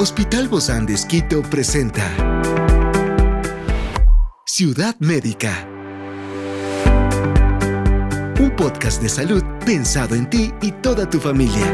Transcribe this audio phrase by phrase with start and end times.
[0.00, 2.06] Hospital Bozán de Esquito presenta
[4.46, 5.68] Ciudad Médica.
[8.38, 11.66] Un podcast de salud pensado en ti y toda tu familia.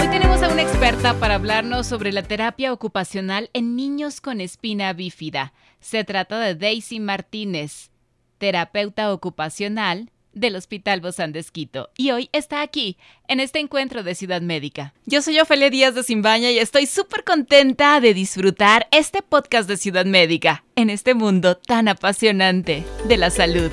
[0.00, 4.92] Hoy tenemos a una experta para hablarnos sobre la terapia ocupacional en niños con espina
[4.92, 5.52] bífida.
[5.78, 7.90] Se trata de Daisy Martínez,
[8.38, 12.96] terapeuta ocupacional del Hospital Bozán de Esquito y hoy está aquí
[13.26, 14.94] en este encuentro de Ciudad Médica.
[15.06, 19.78] Yo soy Ofelia Díaz de Simbaña y estoy súper contenta de disfrutar este podcast de
[19.78, 23.72] Ciudad Médica en este mundo tan apasionante de la salud.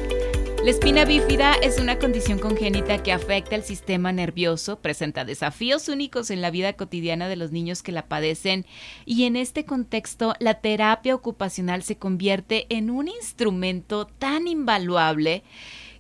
[0.64, 6.32] La espina bífida es una condición congénita que afecta el sistema nervioso, presenta desafíos únicos
[6.32, 8.66] en la vida cotidiana de los niños que la padecen
[9.06, 15.44] y en este contexto la terapia ocupacional se convierte en un instrumento tan invaluable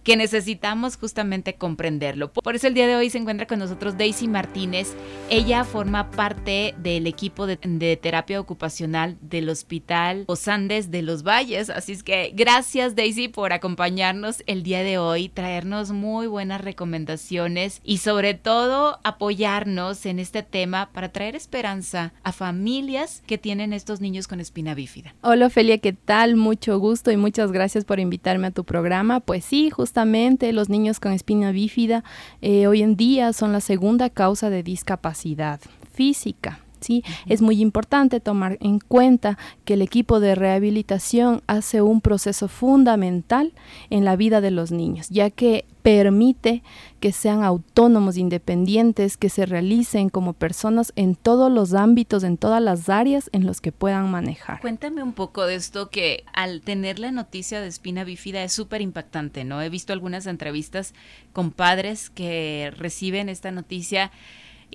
[0.04, 2.32] que necesitamos justamente comprenderlo.
[2.32, 4.94] Por eso el día de hoy se encuentra con nosotros Daisy Martínez.
[5.30, 7.58] Ella forma parte del equipo de,
[8.02, 11.70] terapia ocupacional del Hospital Osandes de los Valles.
[11.70, 17.80] Así es que gracias Daisy por acompañarnos el día de hoy, traernos muy buenas recomendaciones
[17.84, 24.02] y sobre todo apoyarnos en este tema para traer esperanza a familias que tienen estos
[24.02, 25.16] niños con espina bífida.
[25.22, 26.36] Hola Ophelia, ¿qué tal?
[26.36, 29.22] Mucho gusto y muchas gracias por invitarme a tu programa.
[29.22, 32.04] Pues sí, justo justamente los niños con espina bífida
[32.42, 35.60] eh, hoy en día son la segunda causa de discapacidad
[35.92, 36.63] física.
[36.84, 37.04] ¿Sí?
[37.28, 43.54] Es muy importante tomar en cuenta que el equipo de rehabilitación hace un proceso fundamental
[43.90, 46.64] en la vida de los niños, ya que permite
[47.02, 52.62] que sean autónomos, independientes, que se realicen como personas en todos los ámbitos, en todas
[52.62, 54.62] las áreas en los que puedan manejar.
[54.62, 58.82] Cuéntame un poco de esto que al tener la noticia de espina bífida es súper
[58.82, 59.62] impactante, ¿no?
[59.62, 60.94] He visto algunas entrevistas
[61.34, 64.12] con padres que reciben esta noticia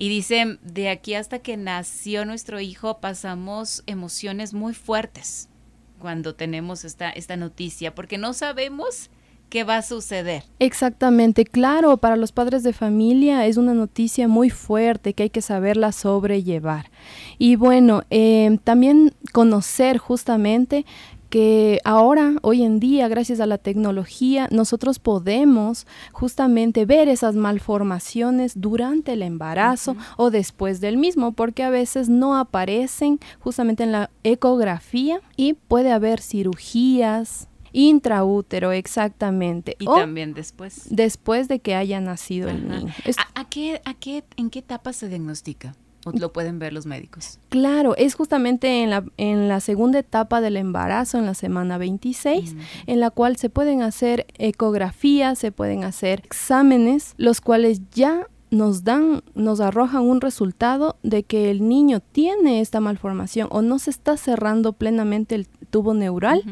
[0.01, 5.49] y dicen, de aquí hasta que nació nuestro hijo pasamos emociones muy fuertes
[5.99, 9.09] cuando tenemos esta, esta noticia, porque no sabemos
[9.49, 10.43] qué va a suceder.
[10.59, 15.41] Exactamente, claro, para los padres de familia es una noticia muy fuerte que hay que
[15.41, 16.89] saberla sobrellevar.
[17.37, 20.85] Y bueno, em, también conocer justamente
[21.29, 28.53] que ahora, hoy en día, gracias a la tecnología, nosotros podemos justamente ver esas malformaciones
[28.59, 34.09] durante el embarazo o después del mismo, porque a veces no aparecen justamente en la
[34.23, 39.75] ecografía y puede haber cirugías, Intraútero, exactamente.
[39.79, 40.87] Y también después.
[40.89, 42.93] Después de que haya nacido el niño.
[43.35, 45.75] ¿A, qué, a qué, ¿En qué etapa se diagnostica?
[46.05, 47.39] ¿O lo pueden ver los médicos?
[47.49, 52.53] Claro, es justamente en la, en la segunda etapa del embarazo, en la semana 26,
[52.53, 52.59] mm.
[52.87, 58.83] en la cual se pueden hacer ecografías, se pueden hacer exámenes, los cuales ya nos
[58.83, 63.91] dan, nos arrojan un resultado de que el niño tiene esta malformación o no se
[63.91, 66.43] está cerrando plenamente el tubo neural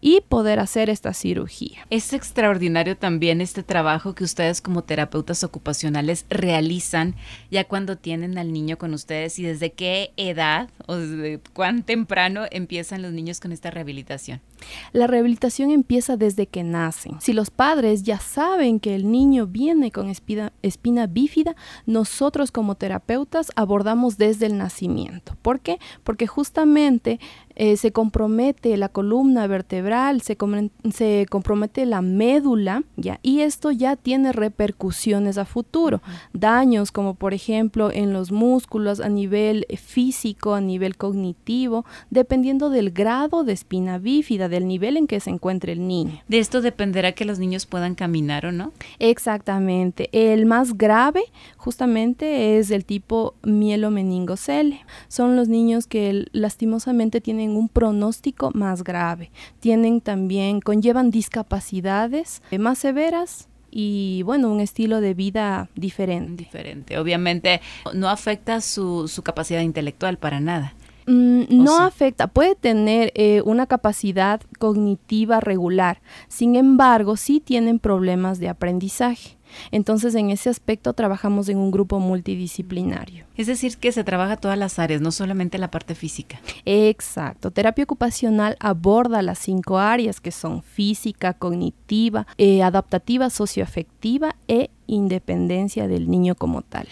[0.00, 1.86] y poder hacer esta cirugía.
[1.90, 7.14] Es extraordinario también este trabajo que ustedes como terapeutas ocupacionales realizan
[7.50, 12.44] ya cuando tienen al niño con ustedes y desde qué edad o desde cuán temprano
[12.50, 14.40] empiezan los niños con esta rehabilitación.
[14.92, 17.20] La rehabilitación empieza desde que nacen.
[17.20, 22.74] Si los padres ya saben que el niño viene con espina, espina bífida, nosotros como
[22.74, 25.36] terapeutas abordamos desde el nacimiento.
[25.42, 25.78] ¿Por qué?
[26.04, 27.20] Porque justamente
[27.56, 30.36] eh, se compromete la columna vertebral, se,
[30.92, 33.18] se, compromete la médula, ¿ya?
[33.22, 36.02] y esto ya tiene repercusiones a futuro,
[36.32, 42.90] daños como por ejemplo en los músculos a nivel físico, a nivel cognitivo, dependiendo del
[42.90, 46.20] grado de espina bífida, del nivel en que se encuentre el niño.
[46.28, 48.72] De esto dependerá que los niños puedan caminar o no.
[48.98, 50.08] Exactamente.
[50.12, 51.24] El más grave
[51.56, 54.80] justamente es el tipo mielomeningocele.
[55.08, 59.30] Son los niños que lastimosamente tienen un pronóstico más grave.
[59.60, 66.44] Tienen también, conllevan discapacidades más severas y bueno, un estilo de vida diferente.
[66.44, 66.98] Diferente.
[66.98, 67.60] Obviamente
[67.92, 70.74] no afecta su, su capacidad intelectual para nada.
[71.06, 78.38] Mm, no afecta, puede tener eh, una capacidad cognitiva regular, sin embargo, sí tienen problemas
[78.40, 79.36] de aprendizaje.
[79.70, 83.26] Entonces, en ese aspecto trabajamos en un grupo multidisciplinario.
[83.36, 86.40] Es decir, que se trabaja todas las áreas, no solamente la parte física.
[86.64, 87.50] Exacto.
[87.50, 95.88] Terapia ocupacional aborda las cinco áreas que son física, cognitiva, eh, adaptativa, socioafectiva e independencia
[95.88, 96.88] del niño como tal.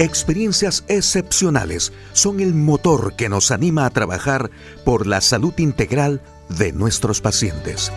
[0.00, 4.50] Experiencias excepcionales son el motor que nos anima a trabajar
[4.84, 7.92] por la salud integral de nuestros pacientes.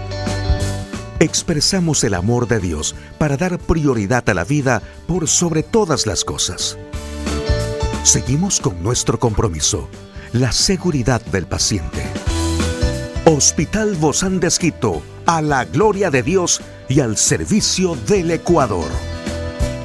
[1.20, 6.24] Expresamos el amor de Dios para dar prioridad a la vida por sobre todas las
[6.24, 6.78] cosas.
[8.04, 9.90] Seguimos con nuestro compromiso,
[10.34, 12.04] la seguridad del paciente.
[13.26, 14.50] Hospital Bozán de
[15.26, 18.90] a la gloria de Dios y al servicio del Ecuador.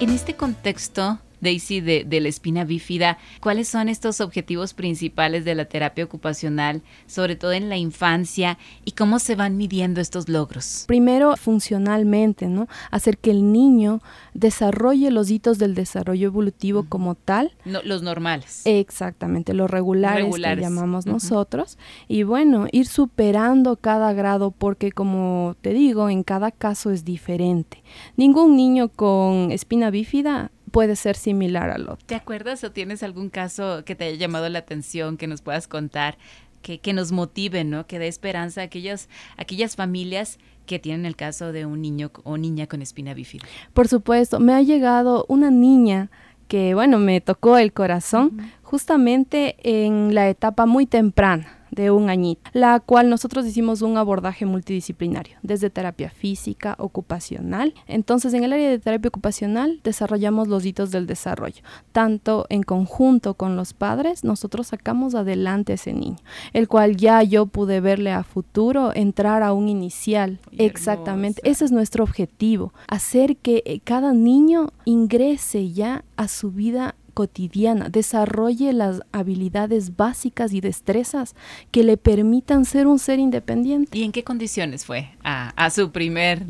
[0.01, 5.65] En este contexto, Daisy, de, la espina bífida, ¿cuáles son estos objetivos principales de la
[5.65, 10.85] terapia ocupacional, sobre todo en la infancia, y cómo se van midiendo estos logros?
[10.87, 12.69] Primero, funcionalmente, ¿no?
[12.93, 14.01] Hacer que el niño
[14.35, 17.53] desarrolle los hitos del desarrollo evolutivo como tal.
[17.65, 18.63] los normales.
[18.65, 21.77] Exactamente, los regulares, que llamamos nosotros.
[22.07, 27.83] Y bueno, ir superando cada grado porque como te digo, en cada caso es diferente.
[28.17, 32.05] Ningún niño con espina bífida puede ser similar al otro.
[32.07, 35.69] ¿Te acuerdas o tienes algún caso que te haya llamado la atención, que nos puedas
[35.69, 36.19] contar,
[36.63, 37.87] que, que nos motive, ¿no?
[37.87, 42.37] que dé esperanza a aquellas, aquellas familias que tienen el caso de un niño o
[42.39, 43.45] niña con espina bífida?
[43.73, 46.11] Por supuesto, me ha llegado una niña
[46.49, 52.51] que, bueno, me tocó el corazón justamente en la etapa muy temprana de un añito,
[52.53, 57.75] la cual nosotros hicimos un abordaje multidisciplinario, desde terapia física, ocupacional.
[57.87, 61.63] Entonces, en el área de terapia ocupacional desarrollamos los hitos del desarrollo.
[61.93, 66.19] Tanto en conjunto con los padres, nosotros sacamos adelante a ese niño,
[66.53, 70.39] el cual ya yo pude verle a futuro entrar a un inicial.
[70.59, 76.95] Exactamente, ese es nuestro objetivo, hacer que eh, cada niño ingrese ya a su vida
[77.13, 81.35] cotidiana, desarrolle las habilidades básicas y destrezas
[81.71, 83.99] que le permitan ser un ser independiente.
[83.99, 86.45] ¿Y en qué condiciones fue a, su, primer,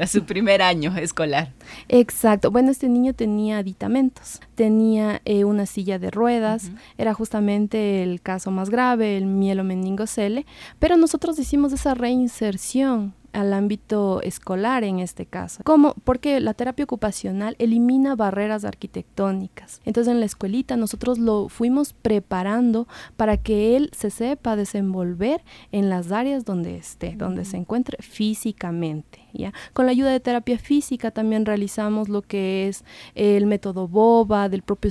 [0.00, 1.52] a su primer año escolar?
[1.88, 2.50] Exacto.
[2.50, 8.50] Bueno, este niño tenía aditamentos, tenía eh, una silla de ruedas, era justamente el caso
[8.50, 10.46] más grave, el mielomeningocele,
[10.78, 15.62] pero nosotros hicimos esa reinserción al ámbito escolar en este caso.
[15.64, 15.94] ¿Cómo?
[16.04, 19.80] Porque la terapia ocupacional elimina barreras arquitectónicas.
[19.84, 25.42] Entonces en la escuelita nosotros lo fuimos preparando para que él se sepa desenvolver
[25.72, 29.20] en las áreas donde esté, donde se encuentre físicamente.
[29.32, 29.52] ¿ya?
[29.72, 32.84] Con la ayuda de terapia física también realizamos lo que es
[33.14, 34.88] el método BOBA, del propio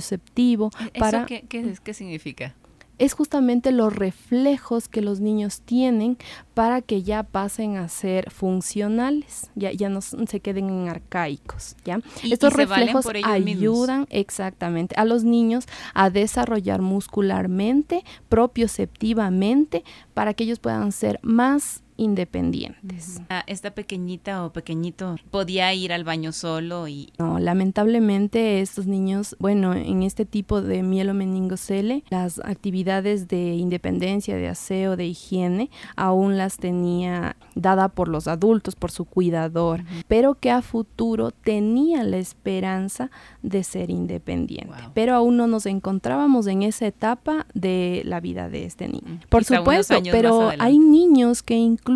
[0.98, 1.26] para...
[1.26, 2.54] qué, qué significa?
[2.98, 6.18] Es justamente los reflejos que los niños tienen
[6.54, 12.00] para que ya pasen a ser funcionales, ya, ya no se queden en arcaicos, ¿ya?
[12.22, 19.84] Estos reflejos ayudan exactamente a los niños a desarrollar muscularmente, propioceptivamente,
[20.14, 23.20] para que ellos puedan ser más independientes.
[23.28, 27.12] Ah, esta pequeñita o pequeñito podía ir al baño solo y...
[27.18, 34.48] No, lamentablemente estos niños, bueno, en este tipo de mielomeningocele, las actividades de independencia, de
[34.48, 40.50] aseo, de higiene, aún las tenía dada por los adultos, por su cuidador, pero que
[40.50, 43.10] a futuro tenía la esperanza
[43.42, 44.72] de ser independiente.
[44.94, 49.20] Pero aún no nos encontrábamos en esa etapa de la vida de este niño.
[49.28, 51.87] Por supuesto, pero hay niños que incluso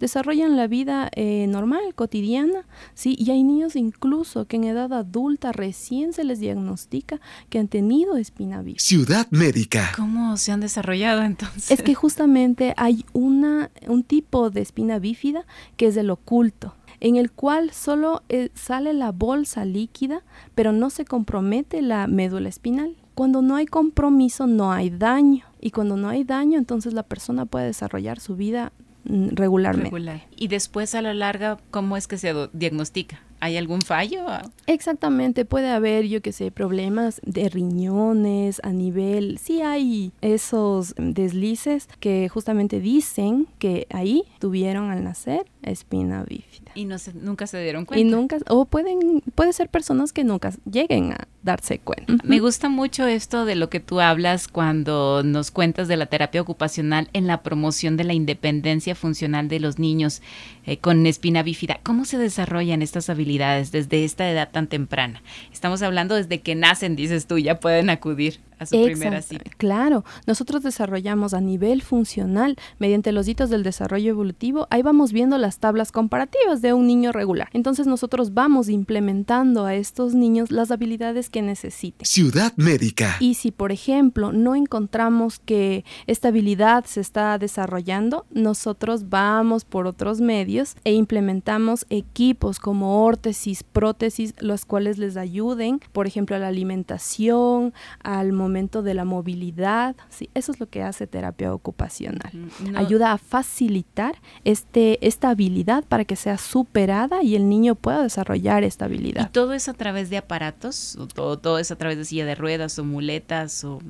[0.00, 3.16] desarrollan la vida eh, normal, cotidiana, ¿sí?
[3.18, 8.16] Y hay niños incluso que en edad adulta recién se les diagnostica que han tenido
[8.16, 8.82] espina bífida.
[8.82, 9.92] Ciudad médica.
[9.96, 11.70] ¿Cómo se han desarrollado entonces?
[11.70, 15.44] Es que justamente hay una, un tipo de espina bífida
[15.76, 20.22] que es el oculto en el cual solo eh, sale la bolsa líquida,
[20.54, 22.94] pero no se compromete la médula espinal.
[23.16, 27.44] Cuando no hay compromiso no hay daño y cuando no hay daño entonces la persona
[27.44, 28.72] puede desarrollar su vida
[29.04, 30.26] Mm, regularmente.
[30.36, 33.20] Y después a la larga, ¿cómo es que se diagnostica?
[33.40, 34.24] ¿Hay algún fallo?
[34.68, 41.88] Exactamente, puede haber, yo que sé, problemas de riñones a nivel, sí hay esos deslices
[41.98, 46.61] que justamente dicen que ahí tuvieron al nacer espina bífida.
[46.74, 48.00] Y no se, nunca se dieron cuenta.
[48.00, 52.14] Y nunca, o pueden, puede ser personas que nunca lleguen a darse cuenta.
[52.24, 56.40] Me gusta mucho esto de lo que tú hablas cuando nos cuentas de la terapia
[56.40, 60.22] ocupacional en la promoción de la independencia funcional de los niños
[60.64, 61.80] eh, con espina bífida.
[61.82, 65.22] ¿Cómo se desarrollan estas habilidades desde esta edad tan temprana?
[65.52, 69.50] Estamos hablando desde que nacen, dices tú, ya pueden acudir a su primera cita.
[69.56, 75.38] Claro, nosotros desarrollamos a nivel funcional, mediante los hitos del desarrollo evolutivo, ahí vamos viendo
[75.38, 77.48] las tablas comparativas de un niño regular.
[77.52, 82.06] Entonces nosotros vamos implementando a estos niños las habilidades que necesiten.
[82.06, 83.16] Ciudad médica.
[83.20, 89.86] Y si, por ejemplo, no encontramos que esta habilidad se está desarrollando, nosotros vamos por
[89.86, 96.38] otros medios e implementamos equipos como órtesis, prótesis, los cuales les ayuden, por ejemplo, a
[96.38, 99.96] la alimentación, al momento de la movilidad.
[100.08, 102.30] Sí, eso es lo que hace terapia ocupacional.
[102.74, 108.62] Ayuda a facilitar este, esta habilidad para que sea superada y el niño pueda desarrollar
[108.62, 109.28] esta habilidad.
[109.28, 110.96] ¿Y todo es a través de aparatos?
[110.96, 113.64] ¿O todo, todo es a través de silla de ruedas o muletas?
[113.64, 113.80] O,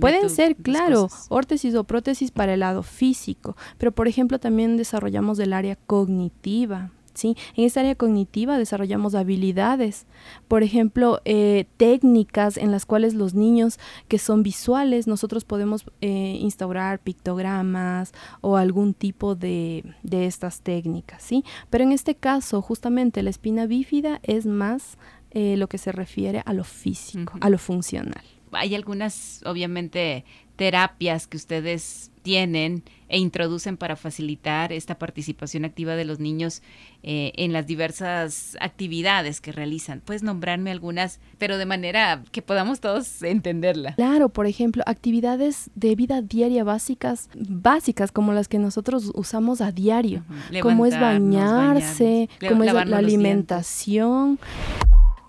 [0.00, 5.38] Pueden ser, claro, órtesis o prótesis para el lado físico, pero por ejemplo también desarrollamos
[5.38, 6.90] el área cognitiva.
[7.20, 7.36] ¿Sí?
[7.54, 10.06] En esta área cognitiva desarrollamos habilidades,
[10.48, 16.38] por ejemplo, eh, técnicas en las cuales los niños que son visuales, nosotros podemos eh,
[16.40, 21.44] instaurar pictogramas o algún tipo de, de, estas técnicas, ¿sí?
[21.68, 24.96] Pero en este caso, justamente la espina bífida es más
[25.32, 28.24] eh, lo que se refiere a lo físico, a lo funcional.
[28.52, 30.24] Hay algunas, obviamente,
[30.56, 36.62] terapias que ustedes tienen e introducen para facilitar esta participación activa de los niños
[37.02, 40.00] eh, en las diversas actividades que realizan.
[40.00, 43.94] Puedes nombrarme algunas, pero de manera que podamos todos entenderla.
[43.96, 49.72] Claro, por ejemplo, actividades de vida diaria básicas, básicas como las que nosotros usamos a
[49.72, 50.24] diario,
[50.62, 54.38] como es bañarse, como es la alimentación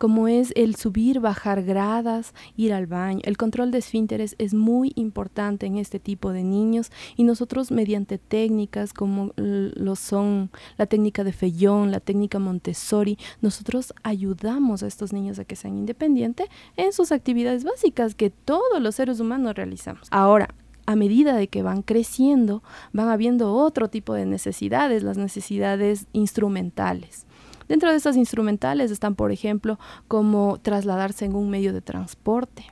[0.01, 3.19] como es el subir, bajar gradas, ir al baño.
[3.23, 8.17] El control de esfínteres es muy importante en este tipo de niños y nosotros mediante
[8.17, 15.13] técnicas como lo son la técnica de Fellón, la técnica Montessori, nosotros ayudamos a estos
[15.13, 20.07] niños a que sean independientes en sus actividades básicas que todos los seres humanos realizamos.
[20.09, 20.55] Ahora,
[20.87, 27.27] a medida de que van creciendo, van habiendo otro tipo de necesidades, las necesidades instrumentales.
[27.71, 32.65] Dentro de estas instrumentales están, por ejemplo, como trasladarse en un medio de transporte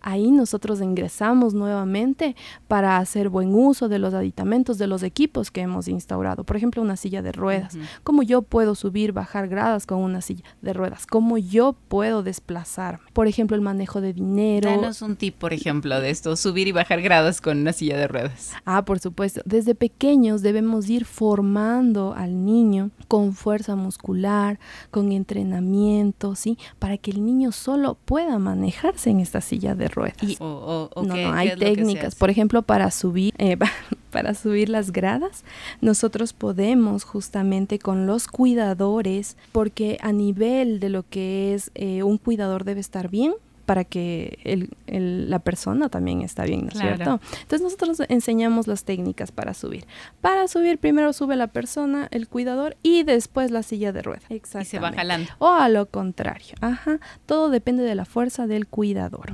[0.00, 2.36] Ahí nosotros ingresamos nuevamente
[2.68, 6.44] para hacer buen uso de los aditamentos, de los equipos que hemos instaurado.
[6.44, 7.76] Por ejemplo, una silla de ruedas.
[8.02, 11.06] ¿Cómo yo puedo subir, bajar gradas con una silla de ruedas?
[11.06, 13.04] ¿Cómo yo puedo desplazarme?
[13.12, 14.70] Por ejemplo, el manejo de dinero.
[14.70, 18.08] Danos un tip, por ejemplo, de esto, subir y bajar gradas con una silla de
[18.08, 18.52] ruedas.
[18.64, 19.40] Ah, por supuesto.
[19.44, 24.58] Desde pequeños debemos ir formando al niño con fuerza muscular,
[24.90, 26.58] con entrenamiento, ¿sí?
[26.78, 30.40] Para que el niño solo pueda manejarse en esta silla de ruedas.
[30.40, 32.14] no, no, hay técnicas.
[32.14, 33.56] Por ejemplo, para subir, eh,
[34.10, 35.44] para subir las gradas,
[35.80, 42.18] nosotros podemos justamente con los cuidadores, porque a nivel de lo que es eh, un
[42.18, 43.34] cuidador debe estar bien,
[43.66, 47.20] para que el, la persona también está bien, ¿no es cierto?
[47.42, 49.84] Entonces nosotros enseñamos las técnicas para subir.
[50.20, 54.24] Para subir primero sube la persona, el cuidador y después la silla de ruedas.
[54.30, 55.30] Y se va jalando.
[55.38, 56.54] O a lo contrario.
[56.60, 57.00] Ajá.
[57.26, 59.32] Todo depende de la fuerza del cuidador.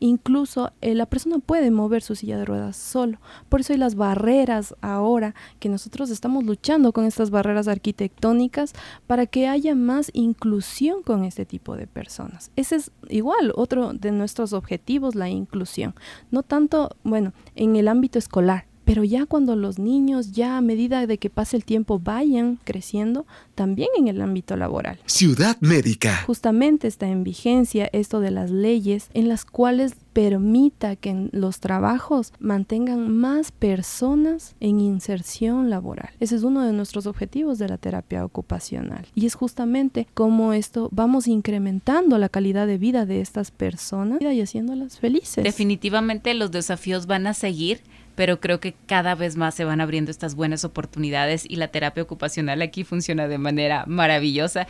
[0.00, 3.18] Incluso eh, la persona puede mover su silla de ruedas solo.
[3.48, 8.72] Por eso hay las barreras ahora que nosotros estamos luchando con estas barreras arquitectónicas
[9.06, 12.50] para que haya más inclusión con este tipo de personas.
[12.56, 15.94] Ese es igual otro de nuestros objetivos, la inclusión.
[16.30, 21.06] No tanto, bueno, en el ámbito escolar, pero ya cuando los niños, ya a medida
[21.06, 24.98] de que pase el tiempo, vayan creciendo, también en el ámbito laboral.
[25.06, 26.22] Ciudad Médica.
[26.26, 32.32] Justamente está en vigencia esto de las leyes en las cuales permita que los trabajos
[32.38, 36.10] mantengan más personas en inserción laboral.
[36.20, 39.06] Ese es uno de nuestros objetivos de la terapia ocupacional.
[39.14, 44.40] Y es justamente cómo esto vamos incrementando la calidad de vida de estas personas y
[44.40, 45.44] haciéndolas felices.
[45.44, 47.82] Definitivamente los desafíos van a seguir
[48.14, 52.02] pero creo que cada vez más se van abriendo estas buenas oportunidades y la terapia
[52.02, 54.66] ocupacional aquí funciona de manera maravillosa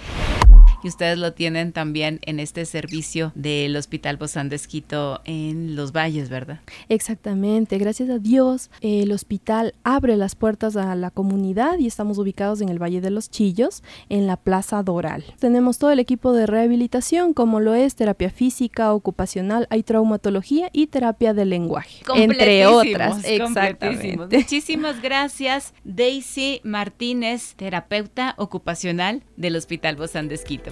[0.82, 5.92] y ustedes lo tienen también en este servicio del Hospital Bozán de Esquito en Los
[5.92, 6.60] Valles, ¿verdad?
[6.88, 12.60] Exactamente, gracias a Dios el hospital abre las puertas a la comunidad y estamos ubicados
[12.60, 15.24] en el Valle de los Chillos, en la Plaza Doral.
[15.38, 20.88] Tenemos todo el equipo de rehabilitación como lo es terapia física, ocupacional, hay traumatología y
[20.88, 23.24] terapia de lenguaje, entre otras.
[23.24, 24.36] Exactamente.
[24.36, 30.71] Muchísimas gracias Daisy Martínez, terapeuta ocupacional del Hospital Bozán de Esquito.